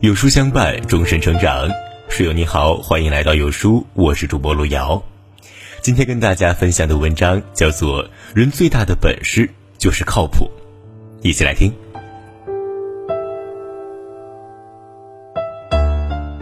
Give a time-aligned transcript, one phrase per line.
[0.00, 1.68] 有书相伴，终身成长。
[2.08, 5.02] 室友你好，欢迎来到有书，我是主播路遥。
[5.82, 8.04] 今天跟大家分享的文章叫做
[8.34, 10.50] 《人最大的本事就是靠谱》，
[11.28, 11.72] 一起来听。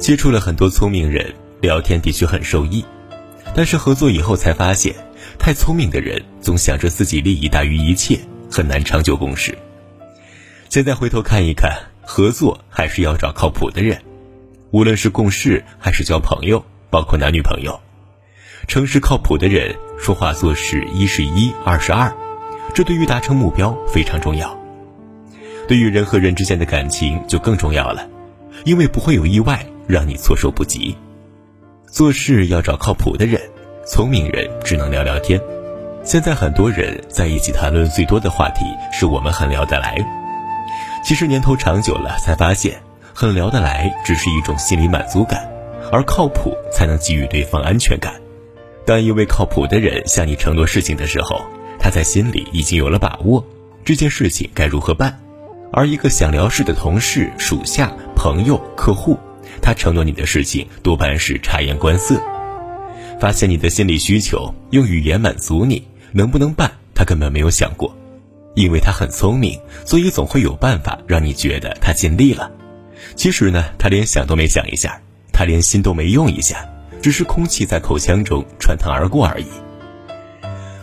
[0.00, 2.84] 接触了很多聪明人，聊天的确很受益，
[3.54, 4.94] 但是合作以后才发现，
[5.38, 8.18] 太聪明的人总想着自己利益大于一切，
[8.52, 9.56] 很难长久共事。
[10.68, 11.72] 现在回头看一看。
[12.04, 13.96] 合作还是要找靠谱的人，
[14.72, 17.78] 无论是共事还是交朋友，包括男女朋友，
[18.66, 22.12] 诚实靠谱的人说话做事一是一，二是二，
[22.74, 24.58] 这对于达成目标非常重要。
[25.68, 28.06] 对于人和人之间的感情就更重要了，
[28.64, 30.94] 因为不会有意外让你措手不及。
[31.86, 33.40] 做事要找靠谱的人，
[33.86, 35.40] 聪明人只能聊聊天。
[36.04, 39.96] 现在很多人在一起谈论最多的话题是我们很聊得来。
[41.04, 42.82] 其实年头长久了，才发现
[43.14, 45.48] 很聊得来只是一种心理满足感，
[45.92, 48.14] 而靠谱才能给予对方安全感。
[48.84, 51.40] 当一位靠谱的人向你承诺事情的时候，
[51.78, 53.44] 他在心里已经有了把握，
[53.84, 55.20] 这件事情该如何办。
[55.72, 59.16] 而一个想聊事的同事、属下、朋友、客户，
[59.62, 62.20] 他承诺你的事情多半是察言观色，
[63.20, 65.82] 发现你的心理需求，用语言满足你，
[66.12, 67.96] 能不能办，他根本没有想过。
[68.54, 72.50] 因为他很聪明，所以总会有办法让你觉得他尽力了。
[73.16, 75.00] 其实呢，他连想都没想一下，
[75.32, 76.68] 他连心都没用一下，
[77.00, 79.46] 只是空气在口腔中穿堂而过而已。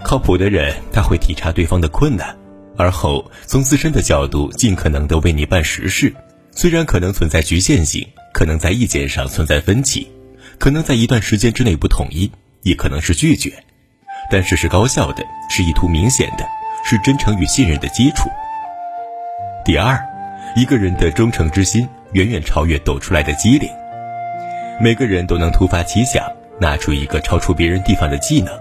[0.04, 2.36] 靠谱的人，他会体察对方的困难，
[2.76, 6.12] 而后从自身的角度尽可能的为你办实事。
[6.52, 10.08] 虽然可能存在局限性，可能在意见上存在分歧，
[10.58, 12.32] 可能在一段时间之内不统一，
[12.64, 13.64] 也可能是拒绝，
[14.30, 16.46] 但是是高效的，是意图明显的。
[16.82, 18.30] 是真诚与信任的基础。
[19.66, 20.02] 第二，
[20.56, 23.70] 一个人的忠诚之心远远超越抖出来的机灵。
[24.80, 26.26] 每个人都能突发奇想，
[26.58, 28.58] 拿出一个超出别人地方的技能，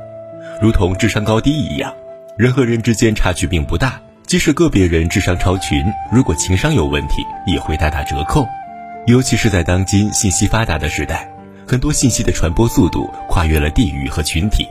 [0.60, 1.94] 如同智商高低一样，
[2.36, 4.00] 人和人之间差距并不大。
[4.26, 8.46] 即使个别人智商超群，如果情商有问题，也会大打折扣。
[9.06, 11.30] 尤其是在当今信息发达的时代，
[11.66, 14.68] 很多信息的传播速度跨越了地域和群体。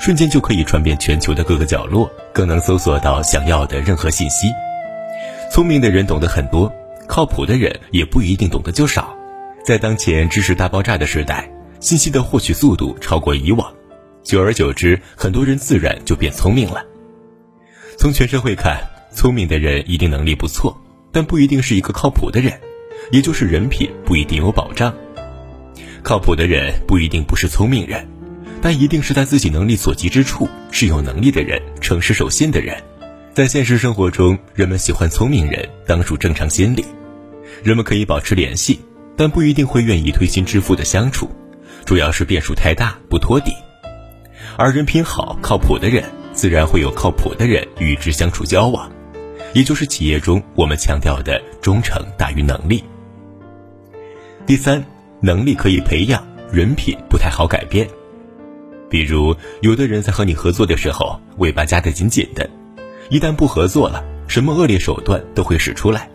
[0.00, 4.50] 瞬间就可以传遍全球的各个角落，更能搜索到想要的任何信息。
[5.52, 6.72] 聪明的人懂得很多，
[7.06, 9.14] 靠谱的人也不一定懂得就少。
[9.62, 13.70] 在当前知识大爆炸的时代，信息的获取速度超过以往，
[14.22, 16.82] 久而久之，很多人自然就变聪明了。
[17.98, 18.80] 从全社会看，
[19.12, 20.74] 聪明的人一定能力不错，
[21.12, 22.58] 但不一定是一个靠谱的人，
[23.12, 24.94] 也就是人品不一定有保障。
[26.02, 28.08] 靠谱的人不一定不是聪明人。
[28.62, 32.76] 但一定是在自己能力所及之处是有能力的人，诚实守信的人。
[33.32, 36.84] 在现实生活中，人们喜欢聪明人，当属正常心理。
[37.62, 38.80] 人们可以保持联系，
[39.16, 41.30] 但不一定会愿意推心置腹的相处，
[41.84, 43.52] 主要是变数太大，不托底。
[44.56, 48.90] 而人品好、靠谱的人，自然会有靠谱的人与之相处交往，
[49.54, 52.84] 也就是企业中我们强调的忠诚大于能力。
[54.44, 54.84] 第三，
[55.20, 57.88] 能力可以培养，人品不太好改变。
[58.90, 62.50] 比如，有的人在和你合作的时候，尾巴夹得紧紧的，
[63.08, 66.10] 一旦不合作了，什么恶劣手段都会使出来。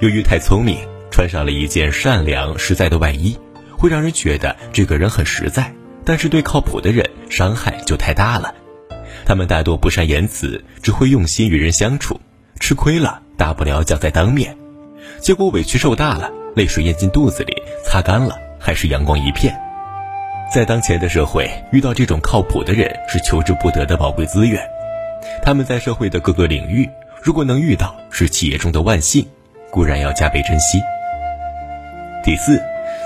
[0.00, 0.76] 由于太聪明，
[1.10, 3.36] 穿上了一件善良实在的外衣，
[3.76, 5.74] 会让人觉得这个人很实在。
[6.04, 8.54] 但是对靠谱的人，伤害就太大了。
[9.24, 12.20] 他们大多不善言辞，只会用心与人相处，
[12.58, 14.56] 吃亏了大不了讲在当面，
[15.20, 17.54] 结果委屈受大了，泪水咽进肚子里，
[17.84, 19.54] 擦干了还是阳光一片。
[20.52, 24.60] 在当前的社会，遇到这种靠谱的人是求之不得的宝贵资源。
[25.44, 26.90] 他们在社会的各个领域，
[27.22, 29.24] 如果能遇到，是企业中的万幸，
[29.70, 30.80] 固然要加倍珍惜。
[32.24, 32.60] 第四，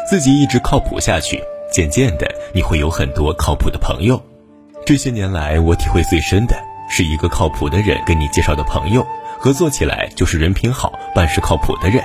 [0.08, 1.38] 自己一直靠谱下去，
[1.70, 4.18] 渐渐的你会有很多靠谱的朋友。
[4.86, 6.56] 这些年来，我体会最深的
[6.88, 9.06] 是一个靠谱的人跟你介绍的朋友，
[9.38, 12.02] 合作起来就是人品好、办事靠谱的人。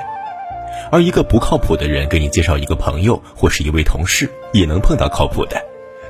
[0.91, 5.61] 而一个不靠谱的人给你介绍一个朋友或是一位同事，也能碰到靠谱的，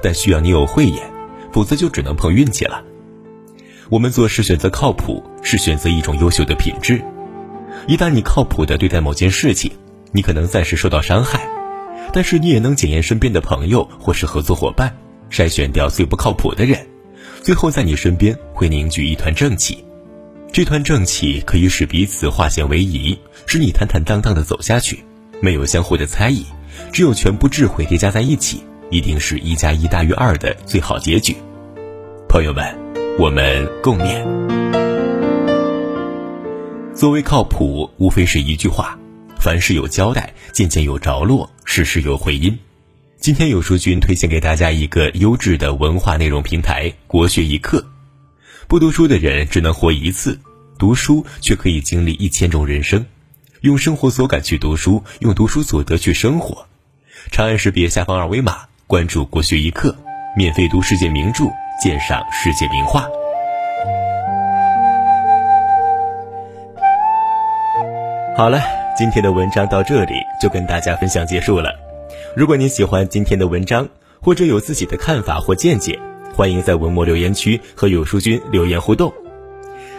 [0.02, 1.12] 但需要你有慧眼，
[1.52, 2.84] 否则就只能碰运气了。
[3.90, 7.02] 我们做事选择靠谱，是选择一种优秀的品质。
[7.88, 9.72] 一旦你靠谱的对待某件事情，
[10.12, 11.50] 你可能暂时受到伤害，
[12.14, 14.96] 但是你也能检验身边的朋友或是合作伙伴，
[15.30, 16.88] 筛选掉最不靠谱的人，
[17.42, 19.84] 最后在你身边会凝聚一团正气。
[20.60, 25.02] 这团正气可以使彼此化险为夷，使你坦坦荡荡的走下去，
[25.40, 26.44] 没有相互的猜疑，
[26.92, 28.62] 只有全部智慧叠加在一起，
[28.92, 31.34] 一定是一加一大于二的最好结局。
[32.28, 32.76] 朋友们，
[33.18, 34.22] 我们共勉。
[36.94, 39.00] 作为靠谱，无非是一句话：
[39.40, 42.60] 凡事有交代，件件有着落，事事有回音。
[43.18, 47.82] 今天有书君推荐给大家一个优质的文化内容平台——国学一课。
[48.68, 50.38] 不读书的人只能活一次，
[50.80, 53.06] 读书却可以经历一千种人生。
[53.60, 56.66] 用生活所感去读书，用读书所得去生活。
[57.32, 59.94] 长按识别下方二维码，关注国学一课，
[60.38, 61.44] 免费读世界名著，
[61.84, 63.06] 鉴赏世界名画。
[68.38, 68.62] 好了，
[68.98, 71.74] 今天的文章到这里就跟大家分享结束了。
[72.38, 73.90] 如果您喜欢今天的文章，
[74.22, 76.00] 或者有自己的看法或见解，
[76.34, 79.14] 欢迎在文末留言区和有书君留言互动。